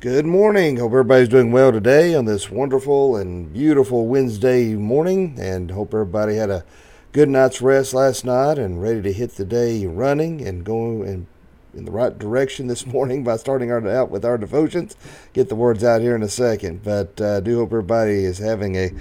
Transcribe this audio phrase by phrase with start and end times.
[0.00, 0.78] Good morning.
[0.78, 6.36] Hope everybody's doing well today on this wonderful and beautiful Wednesday morning, and hope everybody
[6.36, 6.64] had a
[7.12, 11.26] good night's rest last night and ready to hit the day running and going in,
[11.74, 14.96] in the right direction this morning by starting our, out with our devotions.
[15.34, 18.38] Get the words out here in a second, but uh, I do hope everybody is
[18.38, 18.92] having a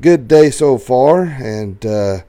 [0.00, 2.22] good day so far, and uh,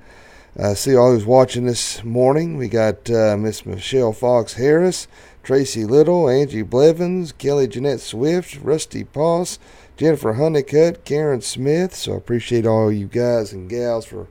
[0.55, 2.57] I see all who's watching this morning.
[2.57, 5.07] We got uh, Miss Michelle Fox Harris.
[5.43, 9.59] Tracy Little, Angie Blevins, Kelly Jeanette Swift, Rusty Poss,
[9.97, 11.95] Jennifer Honeycutt, Karen Smith.
[11.95, 14.27] So I appreciate all you guys and gals for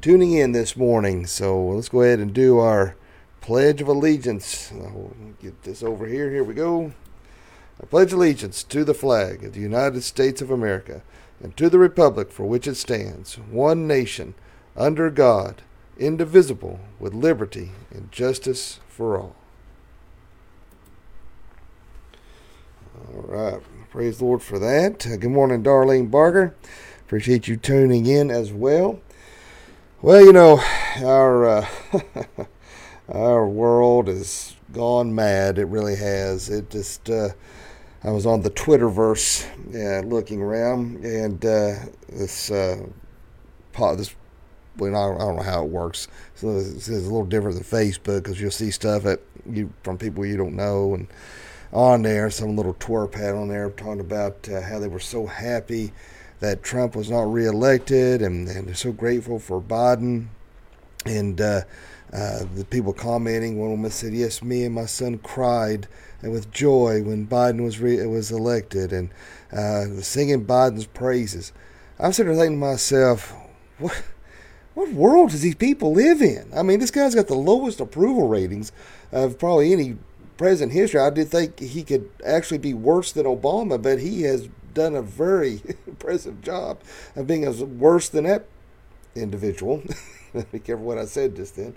[0.00, 1.26] tuning in this morning.
[1.26, 2.96] So let's go ahead and do our
[3.40, 4.72] Pledge of Allegiance.
[4.74, 6.30] Oh, I'll get this over here.
[6.30, 6.92] Here we go.
[7.80, 11.02] I pledge allegiance to the flag of the United States of America
[11.42, 14.34] and to the republic for which it stands, one nation,
[14.74, 15.62] under God,
[15.98, 19.36] indivisible, with liberty and justice for all.
[22.96, 23.62] All right.
[23.90, 25.06] Praise the Lord for that.
[25.06, 26.54] Uh, good morning, Darlene Barker.
[27.00, 29.00] Appreciate you tuning in as well.
[30.00, 30.60] Well, you know,
[31.02, 31.68] our uh,
[33.08, 35.58] our world has gone mad.
[35.58, 36.48] It really has.
[36.48, 37.10] It just.
[37.10, 37.30] Uh,
[38.02, 41.74] I was on the Twitterverse, yeah, looking around, and uh,
[42.08, 42.86] this uh,
[43.96, 44.14] this.
[44.78, 46.08] Well, I don't know how it works.
[46.34, 49.20] So it's, it's a little different than Facebook because you'll see stuff that
[49.50, 51.08] you from people you don't know and
[51.72, 52.30] on there.
[52.30, 55.92] Some little twerp had on there talking about uh, how they were so happy
[56.40, 60.26] that Trump was not reelected and, and they're so grateful for Biden.
[61.04, 61.62] And uh,
[62.12, 65.88] uh, the people commenting, one woman said, "Yes, me and my son cried
[66.22, 69.10] with joy when Biden was re- was elected, and
[69.52, 71.52] uh, singing Biden's praises."
[71.98, 73.34] I'm sitting there thinking to myself,
[73.78, 74.02] "What,
[74.74, 78.28] what world does these people live in?" I mean, this guy's got the lowest approval
[78.28, 78.72] ratings
[79.12, 79.96] of probably any
[80.36, 84.48] president history, I did think he could actually be worse than Obama, but he has
[84.74, 86.80] done a very impressive job
[87.14, 88.46] of being as worse than that
[89.14, 89.82] individual.
[90.52, 91.74] be careful what I said just then.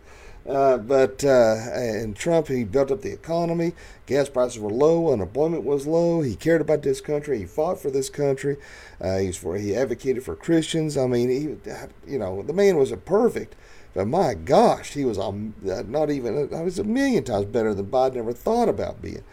[0.48, 3.74] Uh, but uh, and Trump, he built up the economy.
[4.06, 5.12] Gas prices were low.
[5.12, 6.22] Unemployment was low.
[6.22, 7.40] He cared about this country.
[7.40, 8.58] He fought for this country.
[9.00, 10.98] Uh, he's for he advocated for Christians.
[10.98, 11.72] I mean, he,
[12.12, 13.56] you know, the man was a perfect.
[13.94, 18.18] But my gosh, he was not even, I was a million times better than Biden
[18.18, 19.24] ever thought about being.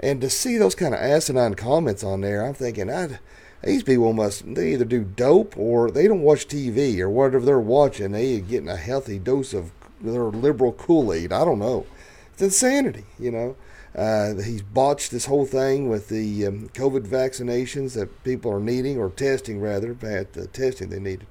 [0.00, 3.18] And to see those kind of asinine comments on there, I'm thinking, I,
[3.62, 7.60] these people must, they either do dope or they don't watch TV or whatever they're
[7.60, 8.12] watching.
[8.12, 11.32] They are getting a healthy dose of their liberal Kool Aid.
[11.32, 11.86] I don't know.
[12.32, 13.56] It's insanity, you know.
[13.94, 18.98] Uh, he's botched this whole thing with the um, COVID vaccinations that people are needing,
[18.98, 21.26] or testing rather, at the testing they needed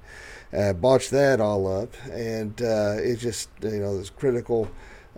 [0.52, 4.68] uh, botched that all up, and uh, it's just you know this critical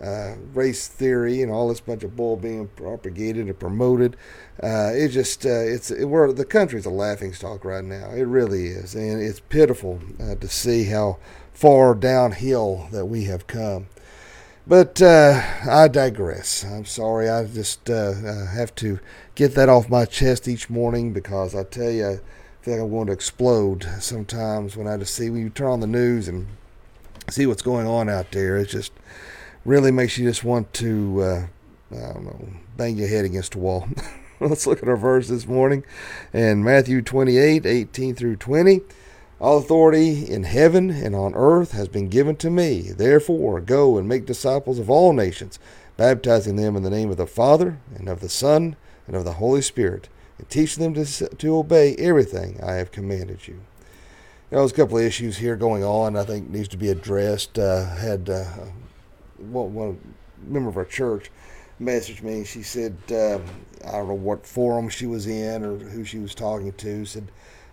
[0.01, 4.15] uh, race theory and all this bunch of bull being propagated and promoted.
[4.61, 8.09] Uh, it just uh, it's it, we're the country's a laughing stock right now.
[8.11, 11.17] It really is, and it's pitiful uh, to see how
[11.53, 13.87] far downhill that we have come.
[14.67, 16.63] But uh, I digress.
[16.63, 17.29] I'm sorry.
[17.29, 18.13] I just uh,
[18.47, 18.99] have to
[19.35, 22.19] get that off my chest each morning because I tell you,
[22.61, 25.79] feel like I'm going to explode sometimes when I just see when you turn on
[25.81, 26.47] the news and
[27.29, 28.57] see what's going on out there.
[28.57, 28.91] It just
[29.65, 31.47] really makes you just want to, uh,
[31.91, 33.87] I don't know, bang your head against a wall.
[34.39, 35.83] Let's look at our verse this morning
[36.33, 38.81] in Matthew 28 18 through 20.
[39.39, 42.91] All authority in heaven and on earth has been given to me.
[42.91, 45.59] Therefore, go and make disciples of all nations,
[45.97, 48.75] baptizing them in the name of the Father, and of the Son,
[49.07, 53.47] and of the Holy Spirit and teach them to, to obey everything I have commanded
[53.47, 53.61] you.
[54.51, 57.57] Now, there's a couple of issues here going on I think needs to be addressed.
[57.57, 58.45] Uh, had uh,
[59.37, 60.15] one, one
[60.45, 61.31] member of our church
[61.81, 62.43] messaged me.
[62.43, 63.39] She said, uh,
[63.85, 67.31] I don't know what forum she was in or who she was talking to, said,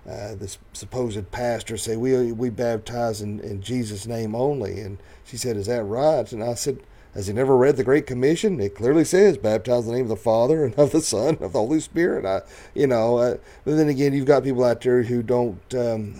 [0.09, 5.37] uh, this supposed pastor say we we baptize in, in Jesus' name only, and she
[5.37, 6.79] said, "Is that right?" And I said,
[7.15, 8.59] has he never read the Great Commission?
[8.59, 11.43] It clearly says, "Baptize in the name of the Father and of the Son and
[11.43, 12.41] of the Holy Spirit." I,
[12.75, 16.15] you know, uh, but then again, you've got people out there who don't um,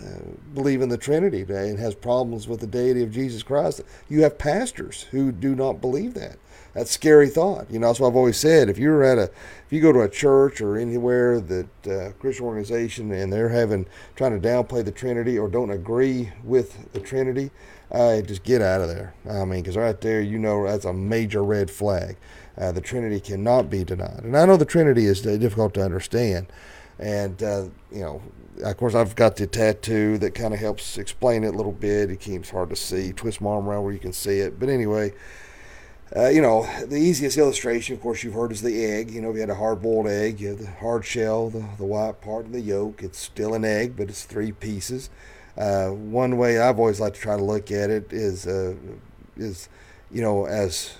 [0.53, 3.81] believe in the Trinity and has problems with the deity of Jesus Christ.
[4.11, 6.37] You have pastors who do not believe that.
[6.75, 7.71] That's scary thought.
[7.71, 8.71] You know, that's what I've always said.
[8.71, 12.47] If you're at a, if you go to a church or anywhere that uh, Christian
[12.47, 13.87] organization and they're having
[14.17, 17.51] trying to downplay the Trinity or don't agree with the Trinity,
[17.91, 19.15] uh, just get out of there.
[19.29, 22.17] I mean, because right there, you know, that's a major red flag.
[22.57, 24.21] Uh, the Trinity cannot be denied.
[24.25, 26.47] And I know the Trinity is difficult to understand.
[26.99, 28.23] And, uh, you know,
[28.63, 32.11] of course, I've got the tattoo that kind of helps explain it a little bit.
[32.11, 33.13] It keeps hard to see.
[33.13, 34.61] Twist my arm around where you can see it.
[34.61, 35.13] But anyway,
[36.15, 39.11] uh, you know, the easiest illustration, of course, you've heard is the egg.
[39.11, 41.65] You know, if you had a hard boiled egg, you have the hard shell, the,
[41.79, 43.03] the white part, and the yolk.
[43.03, 45.09] It's still an egg, but it's three pieces.
[45.57, 48.75] Uh, one way I've always liked to try to look at it is, uh,
[49.37, 49.71] is,
[50.11, 50.95] you know, as,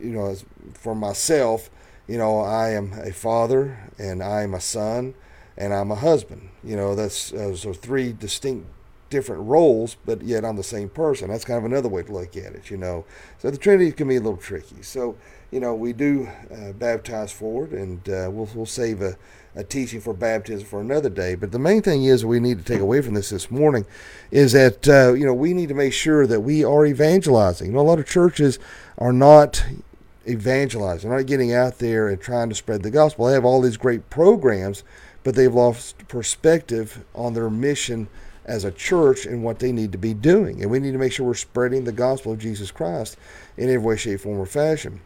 [0.00, 0.44] you know, as
[0.74, 1.68] for myself,
[2.06, 5.14] you know, I am a father and I am a son
[5.56, 6.50] and I'm a husband.
[6.62, 8.66] You know, that's so three distinct
[9.10, 11.30] different roles, but yet I'm the same person.
[11.30, 13.04] That's kind of another way to look at it, you know.
[13.38, 14.82] So the Trinity can be a little tricky.
[14.82, 15.16] So,
[15.50, 19.16] you know, we do uh, baptize forward, and uh, we'll, we'll save a,
[19.54, 21.34] a teaching for baptism for another day.
[21.34, 23.86] But the main thing is we need to take away from this this morning
[24.30, 27.68] is that, uh, you know, we need to make sure that we are evangelizing.
[27.68, 28.58] You know, a lot of churches
[28.98, 29.64] are not
[30.26, 33.26] evangelizing, they're not getting out there and trying to spread the gospel.
[33.26, 34.84] They have all these great programs,
[35.24, 38.08] but they've lost perspective on their mission
[38.48, 40.62] as a church and what they need to be doing.
[40.62, 43.16] And we need to make sure we're spreading the gospel of Jesus Christ
[43.56, 45.00] in every way, shape, form, or fashion.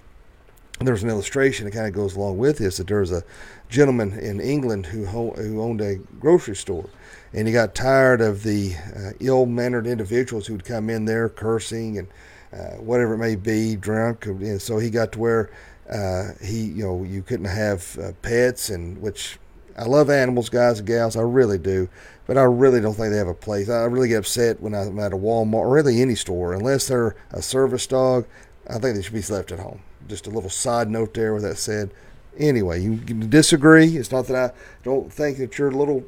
[0.78, 3.24] And there's an illustration that kind of goes along with this that there was a
[3.68, 6.88] gentleman in England who, who owned a grocery store.
[7.34, 11.98] And he got tired of the uh, ill mannered individuals who'd come in there cursing
[11.98, 12.08] and
[12.52, 14.26] uh, whatever it may be, drunk.
[14.26, 15.50] And so he got to where
[15.90, 19.38] uh, he, you know, you couldn't have uh, pets, and which
[19.76, 21.88] I love animals, guys and gals, I really do
[22.26, 23.68] but I really don't think they have a place.
[23.68, 27.16] I really get upset when I'm at a Walmart or really any store, unless they're
[27.30, 28.26] a service dog.
[28.68, 29.82] I think they should be left at home.
[30.08, 31.90] Just a little side note there with that said.
[32.38, 33.96] Anyway, you disagree.
[33.96, 36.04] It's not that I don't think that your little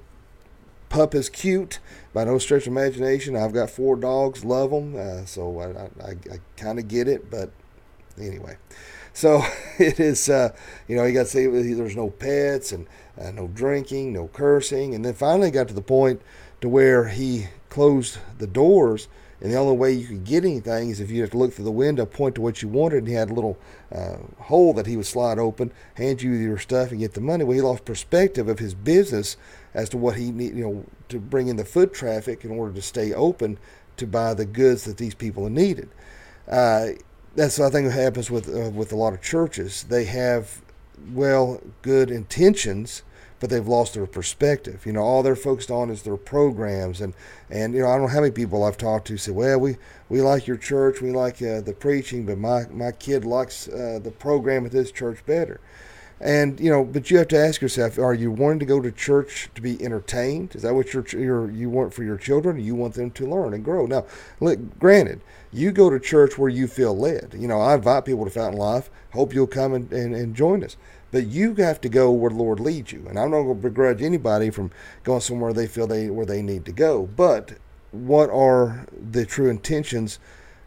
[0.89, 1.81] pup is cute
[2.13, 3.37] by no stretch of imagination.
[3.37, 7.31] I've got four dogs, love them, uh, so I, I, I kind of get it.
[7.31, 7.51] But
[8.19, 8.57] anyway,
[9.15, 9.43] so
[9.79, 10.29] it is.
[10.29, 10.55] Uh,
[10.87, 12.87] you know, you got to say there's no pets and
[13.19, 16.21] uh, no drinking, no cursing, and then finally got to the point
[16.61, 19.09] to where he closed the doors.
[19.41, 21.67] And the only way you could get anything is if you had to look through
[21.67, 23.59] the window, point to what you wanted, and he had a little
[23.95, 27.45] uh, hole that he would slide open, hand you your stuff, and get the money.
[27.45, 29.37] Well, he lost perspective of his business
[29.75, 32.73] as to what he need, you know, to bring in the foot traffic in order
[32.73, 33.59] to stay open
[33.99, 35.91] to buy the goods that these people needed.
[36.49, 36.89] Uh,
[37.35, 39.85] that's I think what happens with uh, with a lot of churches.
[39.85, 40.63] They have
[41.13, 43.03] well, good intentions,
[43.41, 44.87] but they've lost their perspective.
[44.87, 47.15] You know, all they're focused on is their programs, and
[47.51, 49.77] and you know, I don't know how many people I've talked to say, well, we
[50.09, 53.99] we like your church, we like uh, the preaching, but my my kid likes uh,
[54.03, 55.61] the program at this church better.
[56.21, 58.93] And you know, but you have to ask yourself: Are you wanting to go to
[58.93, 60.55] church to be entertained?
[60.55, 62.59] Is that what you're, you're you want for your children?
[62.59, 63.87] you want them to learn and grow?
[63.87, 64.07] Now,
[64.41, 65.21] look, granted,
[65.53, 67.35] you go to church where you feel led.
[67.37, 68.91] You know, I invite people to Fountain Life.
[69.13, 70.77] Hope you'll come and, and, and join us.
[71.11, 73.07] But you have to go where the Lord leads you.
[73.09, 74.71] And I'm not going to begrudge anybody from
[75.05, 77.09] going somewhere they feel they where they need to go.
[77.17, 77.53] But
[77.93, 80.19] what are the true intentions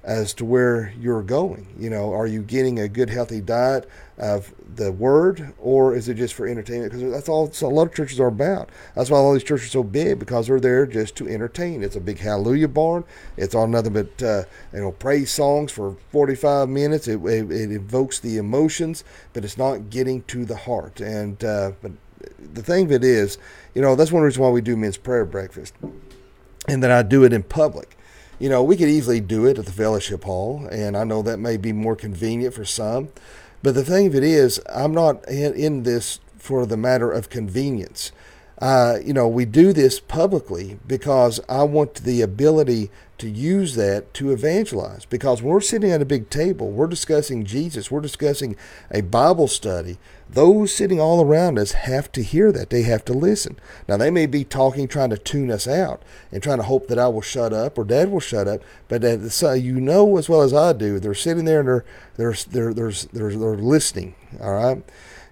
[0.08, 1.68] as to where you're going.
[1.78, 6.14] You know, are you getting a good, healthy diet of the Word, or is it
[6.14, 6.94] just for entertainment?
[6.94, 8.70] Because that's all a lot of churches are about.
[8.96, 11.84] That's why all these churches are so big because they're there just to entertain.
[11.84, 13.04] It's a big hallelujah barn.
[13.36, 17.10] It's all nothing but uh, you know praise songs for 45 minutes.
[17.10, 21.02] It, it, it, evokes the emotions, but it's not getting to the heart.
[21.02, 21.92] And uh, but
[22.54, 23.38] the thing of it is,
[23.76, 25.74] you know, that's one reason why we do men's prayer breakfast,
[26.66, 27.98] and that I do it in public
[28.40, 31.38] you know, we could easily do it at the fellowship hall, and I know that
[31.38, 33.10] may be more convenient for some.
[33.64, 37.30] But the thing of it is, I'm not in, in this for the matter of
[37.30, 38.12] convenience.
[38.60, 44.14] Uh, you know, we do this publicly because I want the ability to use that
[44.16, 45.06] to evangelize.
[45.06, 48.56] Because when we're sitting at a big table, we're discussing Jesus, we're discussing
[48.92, 49.98] a Bible study.
[50.30, 52.70] Those sitting all around us have to hear that.
[52.70, 53.60] They have to listen.
[53.88, 57.00] Now, they may be talking, trying to tune us out and trying to hope that
[57.00, 58.62] I will shut up or Dad will shut up.
[58.88, 61.86] But you know as well as I do, they're sitting there and they're,
[62.18, 64.16] they're, they're, they're, they're, they're listening.
[64.42, 64.84] All right.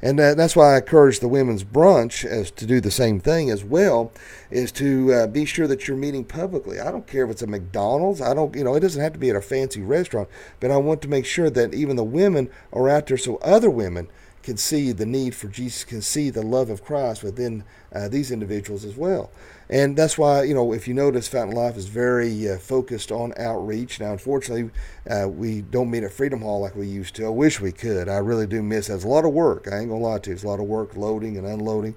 [0.02, 3.64] And that's why I encourage the women's brunch as to do the same thing as
[3.64, 4.12] well,
[4.52, 6.80] is to uh, be sure that you're meeting publicly.
[6.80, 8.22] I don't care if it's a McDonald's.
[8.22, 10.78] I don't, you know, it doesn't have to be at a fancy restaurant, but I
[10.78, 14.08] want to make sure that even the women are out there so other women
[14.44, 18.32] can see the need for Jesus, can see the love of Christ within uh, these
[18.32, 19.32] individuals as well.
[19.70, 23.34] And that's why, you know, if you notice, Fountain Life is very uh, focused on
[23.38, 24.00] outreach.
[24.00, 24.70] Now, unfortunately,
[25.10, 27.26] uh, we don't meet at Freedom Hall like we used to.
[27.26, 28.08] I wish we could.
[28.08, 28.96] I really do miss that.
[28.96, 29.68] It's a lot of work.
[29.68, 30.34] I ain't going to lie to you.
[30.36, 31.96] It's a lot of work loading and unloading.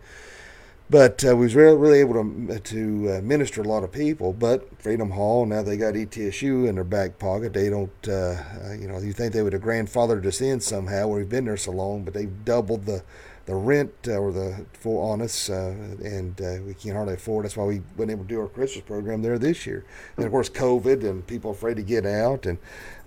[0.91, 4.33] But uh, we was really, really able to to uh, minister a lot of people.
[4.33, 7.53] But Freedom Hall now they got ETSU in their back pocket.
[7.53, 11.09] They don't, uh, uh, you know, you think they would have grandfathered us in somehow.
[11.09, 13.03] We've been there so long, but they've doubled the
[13.49, 15.75] the rent uh, or the full on us, uh,
[16.05, 17.47] and uh, we can't hardly afford.
[17.47, 19.87] That's why we weren't able to do our Christmas program there this year.
[20.19, 22.59] And of course, COVID and people afraid to get out, and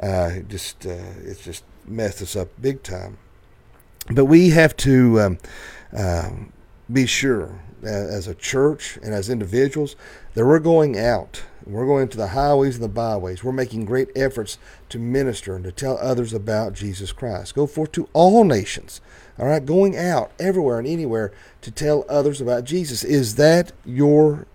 [0.01, 3.19] uh, just uh, it's just messed us up big time.
[4.09, 5.37] But we have to um,
[5.95, 6.31] uh,
[6.91, 9.95] be sure as a church and as individuals
[10.33, 11.43] that we're going out.
[11.65, 13.43] We're going to the highways and the byways.
[13.43, 14.57] We're making great efforts
[14.89, 17.53] to minister and to tell others about Jesus Christ.
[17.53, 18.99] Go forth to all nations.
[19.37, 23.03] All right, going out everywhere and anywhere to tell others about Jesus.
[23.03, 24.47] Is that your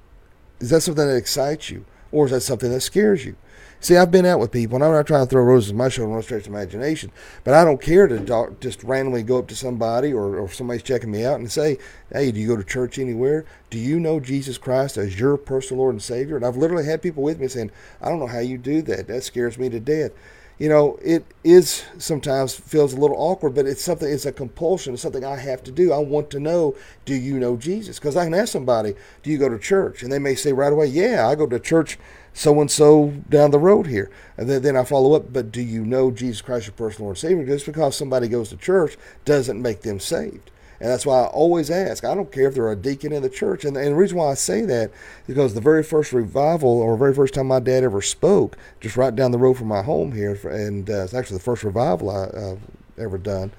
[0.59, 1.85] is that something that excites you?
[2.12, 3.37] Or is that something that scares you?
[3.78, 5.88] See, I've been out with people, and I'm not trying to throw roses in my
[5.88, 7.12] shoulder no stretch of imagination,
[7.45, 10.83] but I don't care to talk, just randomly go up to somebody or, or somebody's
[10.83, 11.78] checking me out and say,
[12.11, 13.45] hey, do you go to church anywhere?
[13.71, 16.37] Do you know Jesus Christ as your personal Lord and Savior?
[16.37, 19.09] And I've literally had people with me saying, I don't know how you do that.
[19.09, 20.12] That scares me to death
[20.58, 24.94] you know, it is sometimes feels a little awkward, but it's something, it's a compulsion.
[24.94, 25.92] It's something I have to do.
[25.92, 27.98] I want to know, do you know Jesus?
[27.98, 30.02] Because I can ask somebody, do you go to church?
[30.02, 31.98] And they may say right away, yeah, I go to church
[32.32, 34.10] so and so down the road here.
[34.38, 37.16] And then, then I follow up, but do you know Jesus Christ, your personal Lord
[37.16, 37.46] and Savior?
[37.46, 38.96] Just because somebody goes to church
[39.26, 40.50] doesn't make them saved.
[40.80, 42.04] And that's why I always ask.
[42.04, 43.64] I don't care if they're a deacon in the church.
[43.64, 46.97] And, and the reason why I say that is because the very first revival or
[46.97, 50.12] very first time my dad ever spoke, just right down the road from my home
[50.12, 52.56] here, and uh, it's actually the first revival I uh,
[52.99, 53.52] ever done.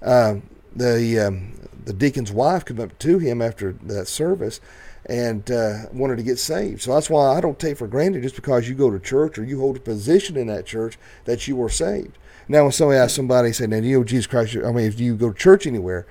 [0.00, 0.36] Uh,
[0.74, 1.52] the um,
[1.84, 4.60] the deacon's wife came up to him after that service
[5.06, 6.80] and uh, wanted to get saved.
[6.80, 9.44] So that's why I don't take for granted just because you go to church or
[9.44, 12.18] you hold a position in that church that you were saved.
[12.52, 15.00] Now, when somebody asks somebody, say, "Now, do you know Jesus Christ?" I mean, if
[15.00, 16.06] you go to church anywhere,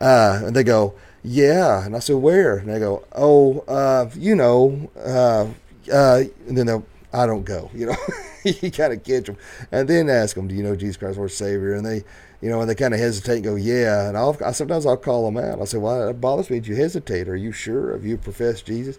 [0.00, 1.84] uh, and they go, yeah.
[1.84, 2.58] And I said, where?
[2.58, 5.48] And they go, oh, uh, you know, uh,
[5.92, 7.96] uh, and then they'll, I don't go, you know,
[8.44, 9.36] you kind of catch them
[9.72, 11.74] and then ask them, do you know Jesus Christ, Lord Savior?
[11.74, 12.04] And they,
[12.40, 14.08] you know, and they kind of hesitate and go, yeah.
[14.08, 15.58] And I'll, I, sometimes I'll call them out.
[15.58, 17.28] I'll say, well, it bothers me that you hesitate.
[17.28, 17.92] Are you sure?
[17.92, 18.98] Have you professed Jesus?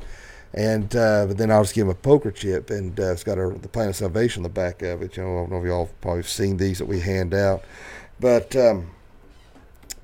[0.53, 3.35] And uh, but then I'll just give him a poker chip, and uh, it's got
[3.35, 5.17] the plan of salvation on the back of it.
[5.17, 7.63] You know, I don't know if y'all probably seen these that we hand out,
[8.19, 8.91] but um,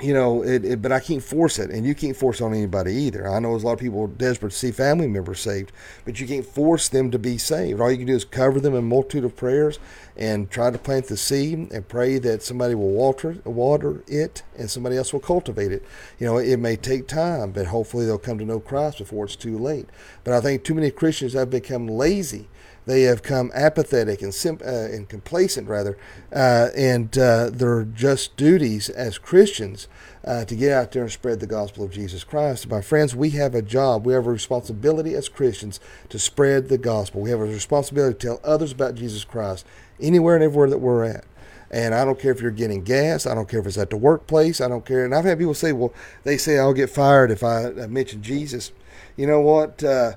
[0.02, 2.94] you know, it, it, but I can't force it, and you can't force on anybody
[2.94, 3.30] either.
[3.30, 5.72] I know there's a lot of people desperate to see family members saved,
[6.04, 7.80] but you can't force them to be saved.
[7.80, 9.80] All you can do is cover them in multitude of prayers
[10.18, 14.70] and try to plant the seed and pray that somebody will water water it and
[14.70, 15.84] somebody else will cultivate it.
[16.20, 19.36] You know, it may take time, but hopefully they'll come to know Christ before it's
[19.36, 19.88] too late.
[20.24, 22.48] But I think too many Christians have become lazy
[22.86, 25.98] they have come apathetic and, sim- uh, and complacent, rather,
[26.34, 29.88] uh, and uh, their just duties as Christians
[30.26, 32.70] uh, to get out there and spread the gospel of Jesus Christ.
[32.70, 34.06] My friends, we have a job.
[34.06, 37.22] We have a responsibility as Christians to spread the gospel.
[37.22, 39.66] We have a responsibility to tell others about Jesus Christ
[40.00, 41.26] anywhere and everywhere that we're at.
[41.72, 43.26] And I don't care if you're getting gas.
[43.26, 44.62] I don't care if it's at the workplace.
[44.62, 45.04] I don't care.
[45.04, 45.92] And I've had people say, well,
[46.24, 48.72] they say I'll get fired if I mention Jesus.
[49.18, 49.84] You know what?
[49.84, 50.14] Uh,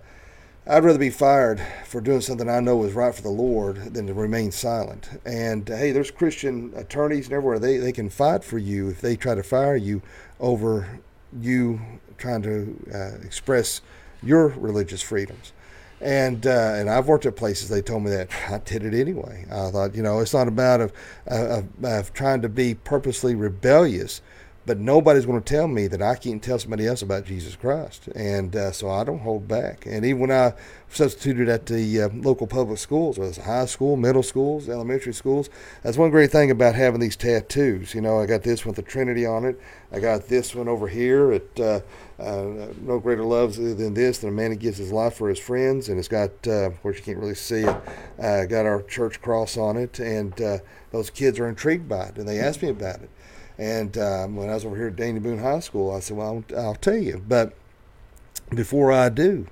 [0.68, 4.08] I'd rather be fired for doing something I know is right for the Lord than
[4.08, 5.08] to remain silent.
[5.24, 7.60] And uh, hey, there's Christian attorneys and everywhere.
[7.60, 10.02] They, they can fight for you if they try to fire you
[10.40, 11.00] over
[11.40, 11.80] you
[12.18, 13.80] trying to uh, express
[14.24, 15.52] your religious freedoms.
[16.00, 19.46] And uh, and I've worked at places they told me that I did it anyway.
[19.48, 20.92] I thought you know it's not about of,
[21.26, 24.20] of, of trying to be purposely rebellious
[24.66, 28.08] but nobody's going to tell me that I can't tell somebody else about Jesus Christ.
[28.08, 29.86] And uh, so I don't hold back.
[29.86, 30.54] And even when I
[30.88, 35.48] substituted at the uh, local public schools, whether it's high school, middle schools, elementary schools,
[35.84, 37.94] that's one great thing about having these tattoos.
[37.94, 39.60] You know, I got this one with the Trinity on it.
[39.92, 41.80] I got this one over here at uh,
[42.18, 45.38] uh No Greater Love Than This, than a man who gives his life for his
[45.38, 45.88] friends.
[45.88, 47.76] And it's got, uh, of course, you can't really see it,
[48.18, 50.00] uh, got our church cross on it.
[50.00, 50.34] And
[50.90, 52.16] those kids are intrigued by it.
[52.16, 53.10] And they ask me about it.
[53.58, 56.44] And um, when I was over here at Daniel Boone High School, I said, Well,
[56.50, 57.22] I'll, I'll tell you.
[57.26, 57.54] But
[58.54, 59.46] before I do,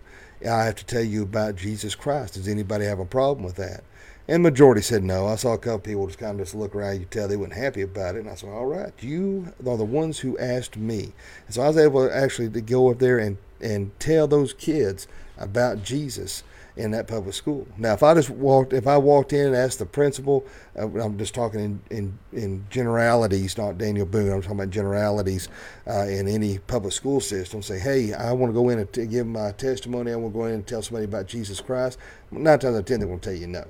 [0.45, 2.35] I have to tell you about Jesus Christ.
[2.35, 3.83] Does anybody have a problem with that?
[4.27, 5.27] And majority said no.
[5.27, 7.01] I saw a couple people just kind of just look around.
[7.01, 8.21] You tell they weren't happy about it.
[8.21, 11.13] And I said, all right, you are the ones who asked me.
[11.47, 15.07] And so I was able actually to go up there and, and tell those kids
[15.37, 16.43] about Jesus
[16.77, 17.67] in that public school.
[17.79, 20.45] Now, if I just walked, if I walked in and asked the principal,
[20.77, 24.33] uh, I'm just talking in, in, in generalities, not Daniel Boone.
[24.33, 25.49] I'm talking about generalities
[25.87, 27.63] uh, in any public school system.
[27.63, 30.13] Say, hey, I want to go in and t- give my testimony.
[30.13, 31.99] I want to go in and tell somebody about Jesus Christ.
[32.33, 33.65] Nine times out of ten, they're going to tell you no.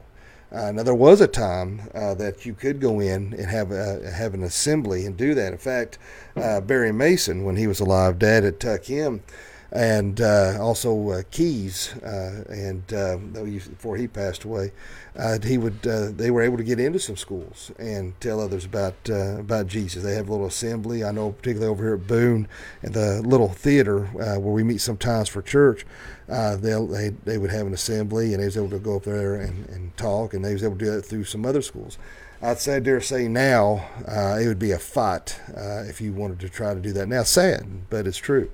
[0.50, 4.08] Uh, now there was a time uh, that you could go in and have a,
[4.12, 5.52] have an assembly and do that.
[5.52, 5.98] In fact,
[6.36, 9.22] uh, Barry Mason, when he was alive, Dad had tuck him
[9.74, 14.70] and uh, also uh, Keys, uh, and before he passed away,
[15.42, 19.66] he would they were able to get into some schools and tell others about about
[19.66, 20.04] Jesus.
[20.04, 21.02] They have a little assembly.
[21.02, 22.46] I know particularly over here at Boone,
[22.82, 25.84] in the little theater where we meet sometimes for church.
[26.28, 29.34] Uh, they they would have an assembly, and they was able to go up there
[29.34, 31.98] and, and talk, and they was able to do that through some other schools.
[32.40, 36.40] I'd say, dare say now, uh, it would be a fight uh, if you wanted
[36.40, 37.22] to try to do that now.
[37.22, 38.50] Sad, but it's true.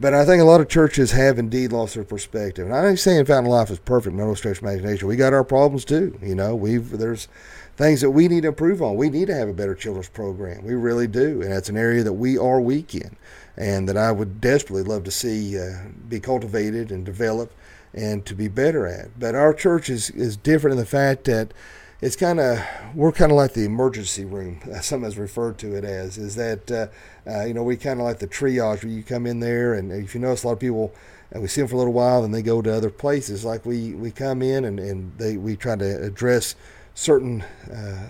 [0.00, 2.66] But I think a lot of churches have indeed lost their perspective.
[2.66, 5.06] And I ain't saying Fountain Life is perfect, no stretch of imagination.
[5.06, 6.18] We got our problems too.
[6.20, 7.28] You know, we've there's
[7.76, 8.96] things that we need to improve on.
[8.96, 10.64] We need to have a better children's program.
[10.64, 13.16] We really do, and that's an area that we are weak in,
[13.56, 17.54] and that I would desperately love to see uh, be cultivated and developed
[17.92, 19.18] and to be better at.
[19.18, 21.54] But our church is is different in the fact that
[22.00, 22.58] it's kind of
[22.94, 24.60] we're kind of like the emergency room.
[24.82, 26.86] Some has referred to it as is that uh,
[27.30, 29.92] uh, you know we kind of like the triage where you come in there and
[29.92, 30.92] if you notice a lot of people
[31.30, 33.44] and we see them for a little while and they go to other places.
[33.44, 36.54] Like we we come in and and they we try to address
[36.94, 38.06] certain uh,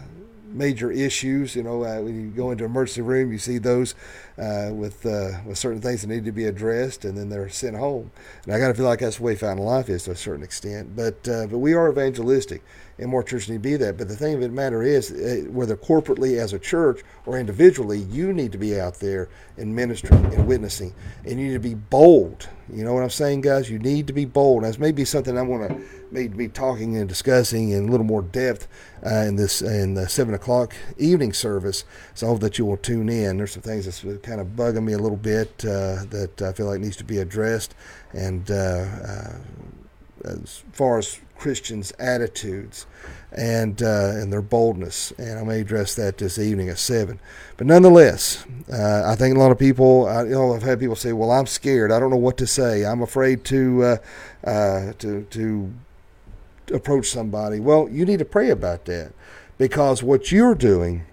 [0.47, 1.57] major issues.
[1.57, 3.95] You know, uh, when you go into emergency room, you see those
[4.39, 8.11] uh, with with certain things that need to be addressed, and then they're sent home.
[8.45, 10.45] And I got to feel like that's the way Fountain Life is to a certain
[10.45, 10.95] extent.
[10.95, 12.63] But but we are evangelistic,
[12.99, 13.97] and more churches need to be that.
[13.97, 17.99] But the thing of the matter is, uh, whether corporately as a church or individually,
[17.99, 21.75] you need to be out there and ministering and witnessing, and you need to be
[21.75, 22.49] bold.
[22.73, 23.69] You know what I'm saying, guys?
[23.69, 24.65] You need to be bold.
[24.65, 28.23] That's maybe something I want to maybe be talking and discussing in a little more
[28.23, 28.69] depth
[29.05, 31.85] uh, in this in the seven o'clock evening service.
[32.15, 33.37] So I hope that you will tune in.
[33.37, 36.67] There's some things that's kind of bugging me a little bit uh, that I feel
[36.67, 37.75] like needs to be addressed,
[38.13, 39.39] and uh, uh
[40.25, 42.87] as far as Christians' attitudes
[43.33, 45.13] and uh, and their boldness.
[45.19, 47.21] And I may address that this evening at seven.
[47.57, 50.97] But nonetheless, uh, I think a lot of people, I, you know, I've had people
[50.97, 51.91] say, "Well, I'm scared.
[51.93, 52.85] I don't know what to say.
[52.85, 53.97] I'm afraid to uh,
[54.47, 55.73] uh to to
[56.73, 59.13] approach somebody." Well, you need to pray about that
[59.59, 61.05] because what you're doing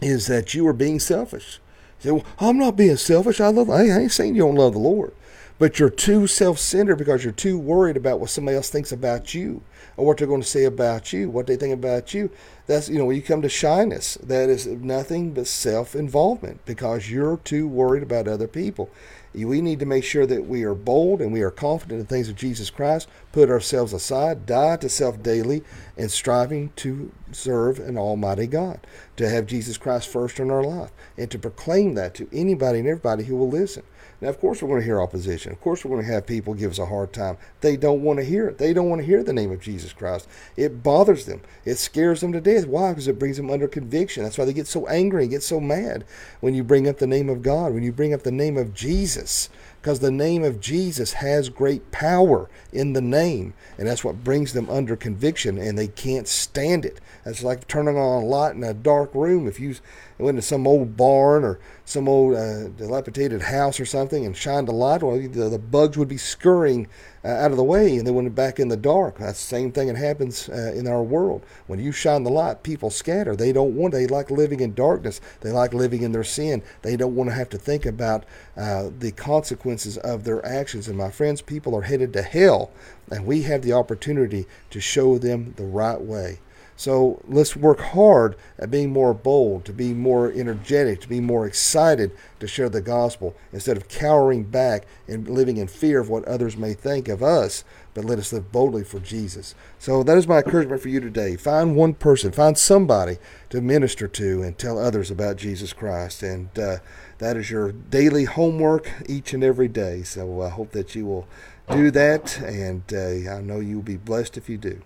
[0.00, 1.60] is that you are being selfish.
[1.98, 3.40] You say, "Well, I'm not being selfish.
[3.40, 3.70] I love.
[3.70, 5.12] I ain't saying you don't love the Lord."
[5.58, 9.62] But you're too self-centered because you're too worried about what somebody else thinks about you
[9.96, 12.30] or what they're going to say about you, what they think about you.
[12.66, 17.38] That's you know when you come to shyness, that is nothing but self-involvement because you're
[17.38, 18.90] too worried about other people.
[19.34, 22.06] We need to make sure that we are bold and we are confident in the
[22.06, 23.08] things of Jesus Christ,
[23.38, 25.62] put ourselves aside, die to self daily,
[25.96, 28.84] and striving to serve an Almighty God,
[29.16, 32.88] to have Jesus Christ first in our life, and to proclaim that to anybody and
[32.88, 33.84] everybody who will listen.
[34.20, 35.52] Now, of course, we're going to hear opposition.
[35.52, 37.36] Of course, we're going to have people give us a hard time.
[37.60, 38.58] They don't want to hear it.
[38.58, 40.26] They don't want to hear the name of Jesus Christ.
[40.56, 41.40] It bothers them.
[41.64, 42.66] It scares them to death.
[42.66, 42.90] Why?
[42.90, 44.24] Because it brings them under conviction.
[44.24, 46.04] That's why they get so angry and get so mad
[46.40, 48.74] when you bring up the name of God, when you bring up the name of
[48.74, 49.48] Jesus
[49.80, 54.52] because the name of Jesus has great power in the name, and that's what brings
[54.52, 57.00] them under conviction, and they can't stand it.
[57.24, 59.46] That's like turning on a light in a dark room.
[59.46, 59.76] If you
[60.24, 64.68] went to some old barn or some old uh, dilapidated house or something and shined
[64.68, 66.88] a light, well, the, the bugs would be scurrying
[67.24, 69.18] uh, out of the way and they went back in the dark.
[69.18, 71.44] That's the same thing that happens uh, in our world.
[71.66, 73.36] When you shine the light, people scatter.
[73.36, 73.92] They don't want.
[73.92, 75.20] They like living in darkness.
[75.40, 76.62] They like living in their sin.
[76.82, 78.24] They don't want to have to think about
[78.56, 80.88] uh, the consequences of their actions.
[80.88, 82.70] And my friends, people are headed to hell,
[83.10, 86.40] and we have the opportunity to show them the right way.
[86.78, 91.44] So let's work hard at being more bold, to be more energetic, to be more
[91.44, 96.24] excited to share the gospel instead of cowering back and living in fear of what
[96.26, 97.64] others may think of us,
[97.94, 99.56] but let us live boldly for Jesus.
[99.80, 101.34] So that is my encouragement for you today.
[101.34, 103.18] Find one person, find somebody
[103.50, 106.22] to minister to and tell others about Jesus Christ.
[106.22, 106.76] And uh,
[107.18, 110.04] that is your daily homework each and every day.
[110.04, 111.26] So I hope that you will
[111.72, 114.80] do that, and uh, I know you will be blessed if you do.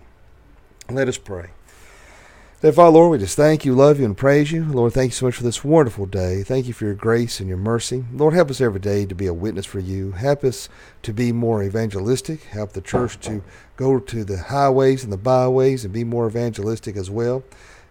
[0.89, 1.51] Let us pray.
[2.63, 4.63] Dear Father, Lord, we just thank you, love you, and praise you.
[4.63, 6.43] Lord, thank you so much for this wonderful day.
[6.43, 8.05] Thank you for your grace and your mercy.
[8.13, 10.11] Lord, help us every day to be a witness for you.
[10.11, 10.69] Help us
[11.01, 12.43] to be more evangelistic.
[12.43, 13.43] Help the church to
[13.75, 17.43] go to the highways and the byways and be more evangelistic as well.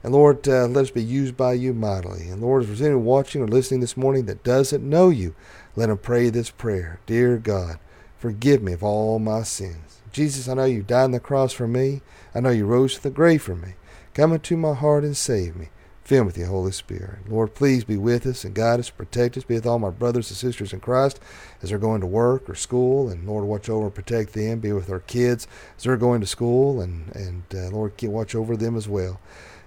[0.03, 2.31] And Lord, uh, let us be used by you mightily.
[2.31, 5.35] And Lord, if there's anyone watching or listening this morning that doesn't know you,
[5.77, 6.99] let pray this prayer.
[7.05, 7.79] Dear God,
[8.17, 10.01] forgive me of all my sins.
[10.13, 12.01] Jesus, I know you died on the cross for me.
[12.35, 13.75] I know you rose to the grave for me.
[14.15, 15.71] Come into my heart and save me.
[16.05, 17.31] Fill me with your Holy Spirit.
[17.31, 19.45] Lord, please be with us and guide us, protect us.
[19.45, 21.19] Be with all my brothers and sisters in Christ
[21.63, 23.09] as they're going to work or school.
[23.09, 24.61] And Lord, watch over and protect them.
[24.61, 25.47] Be with our kids
[25.79, 26.81] as they're going to school.
[26.81, 29.21] And, and uh, Lord, watch over them as well.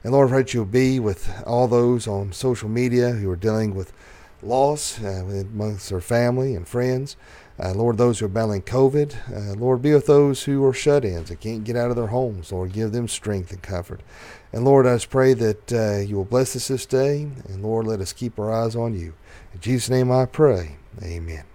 [0.03, 3.35] And Lord, I pray that you'll be with all those on social media who are
[3.35, 3.93] dealing with
[4.43, 7.15] loss uh, amongst their family and friends.
[7.57, 11.05] Uh, Lord, those who are battling COVID, uh, Lord, be with those who are shut
[11.05, 12.51] ins and can't get out of their homes.
[12.51, 14.01] Lord, give them strength and comfort.
[14.51, 17.21] And Lord, I just pray that uh, you will bless us this day.
[17.47, 19.13] And Lord, let us keep our eyes on you.
[19.53, 20.75] In Jesus' name I pray.
[21.01, 21.45] Amen.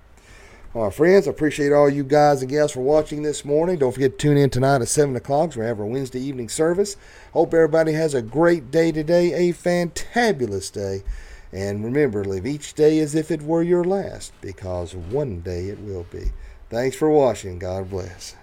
[0.72, 3.78] All right, friends, I appreciate all you guys and gals for watching this morning.
[3.78, 5.56] Don't forget to tune in tonight at 7 o'clock.
[5.56, 6.96] We have our Wednesday evening service.
[7.32, 11.02] Hope everybody has a great day today, a fantabulous day.
[11.52, 15.80] And remember, live each day as if it were your last, because one day it
[15.80, 16.30] will be.
[16.68, 17.58] Thanks for watching.
[17.58, 18.36] God bless.